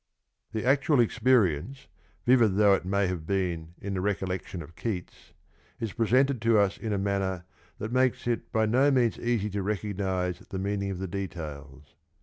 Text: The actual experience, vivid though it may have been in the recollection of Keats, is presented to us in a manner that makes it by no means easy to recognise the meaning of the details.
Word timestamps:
The 0.51 0.65
actual 0.65 0.99
experience, 0.99 1.87
vivid 2.25 2.55
though 2.55 2.73
it 2.73 2.85
may 2.85 3.05
have 3.05 3.27
been 3.27 3.75
in 3.79 3.93
the 3.93 4.01
recollection 4.01 4.63
of 4.63 4.75
Keats, 4.75 5.31
is 5.79 5.93
presented 5.93 6.41
to 6.41 6.57
us 6.57 6.75
in 6.75 6.91
a 6.91 6.97
manner 6.97 7.45
that 7.77 7.91
makes 7.91 8.25
it 8.25 8.51
by 8.51 8.65
no 8.65 8.89
means 8.89 9.19
easy 9.19 9.51
to 9.51 9.61
recognise 9.61 10.39
the 10.39 10.57
meaning 10.57 10.89
of 10.89 10.97
the 10.97 11.07
details. 11.07 11.93